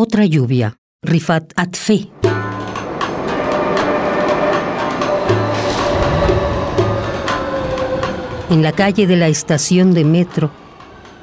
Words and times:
Otra 0.00 0.24
lluvia, 0.26 0.78
Rifat 1.02 1.54
Atfe. 1.56 2.08
En 8.48 8.62
la 8.62 8.70
calle 8.70 9.08
de 9.08 9.16
la 9.16 9.26
estación 9.26 9.94
de 9.94 10.04
metro, 10.04 10.52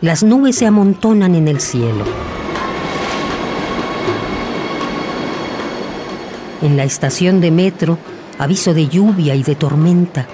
las 0.02 0.24
nubes 0.24 0.58
se 0.58 0.66
amontonan 0.66 1.36
en 1.36 1.48
el 1.48 1.62
cielo. 1.62 2.04
En 6.62 6.76
la 6.76 6.84
estación 6.84 7.40
de 7.40 7.52
metro, 7.52 7.98
aviso 8.38 8.74
de 8.74 8.90
lluvia 8.90 9.36
y 9.36 9.44
de 9.44 9.56
tormenta. 9.56 10.28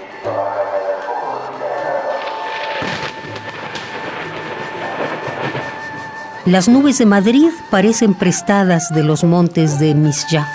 Las 6.46 6.68
nubes 6.68 6.98
de 6.98 7.06
Madrid 7.06 7.50
parecen 7.70 8.16
prestadas 8.16 8.90
de 8.90 9.04
los 9.04 9.24
montes 9.24 9.80
de 9.80 9.94
Misyaf. 9.94 10.48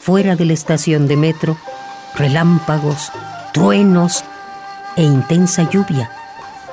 Fuera 0.00 0.34
de 0.34 0.44
la 0.46 0.52
estación 0.52 1.06
de 1.06 1.16
metro, 1.16 1.56
relámpagos, 2.16 3.12
truenos 3.52 4.24
e 4.96 5.04
intensa 5.04 5.70
lluvia 5.70 6.10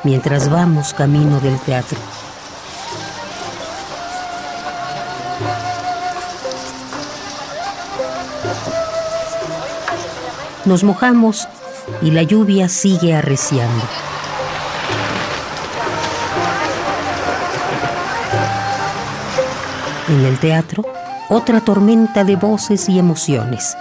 mientras 0.04 0.50
vamos 0.50 0.96
camino 0.96 1.40
del 1.40 1.60
teatro. 1.60 2.00
Nos 10.66 10.84
mojamos 10.84 11.48
y 12.02 12.10
la 12.10 12.24
lluvia 12.24 12.70
sigue 12.70 13.14
arreciando. 13.14 14.09
En 20.10 20.26
el 20.26 20.40
teatro, 20.40 20.84
otra 21.30 21.62
tormenta 21.62 22.24
de 22.24 22.36
voces 22.36 22.90
y 22.90 22.98
emociones. 22.98 23.78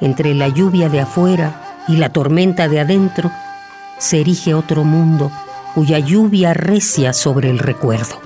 Entre 0.00 0.34
la 0.34 0.48
lluvia 0.48 0.88
de 0.88 1.00
afuera 1.00 1.84
y 1.86 1.96
la 1.96 2.08
tormenta 2.08 2.66
de 2.66 2.80
adentro, 2.80 3.30
se 3.96 4.20
erige 4.20 4.54
otro 4.54 4.82
mundo 4.82 5.30
cuya 5.76 6.00
lluvia 6.00 6.52
recia 6.52 7.12
sobre 7.12 7.48
el 7.48 7.60
recuerdo. 7.60 8.20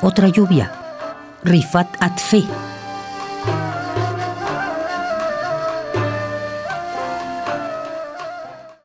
Otra 0.00 0.28
lluvia, 0.28 0.70
Rifat 1.42 1.88
Atfe 1.98 2.44